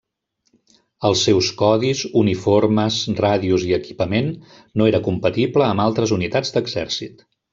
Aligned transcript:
Els 1.09 1.25
seus 1.27 1.49
codis, 1.59 2.01
uniformes, 2.21 2.97
ràdios, 3.25 3.67
i 3.73 3.77
equipament 3.79 4.33
no 4.81 4.89
era 4.93 5.05
compatible 5.11 5.67
amb 5.69 5.85
altres 5.87 6.15
unitats 6.21 6.57
d'exèrcit. 6.59 7.25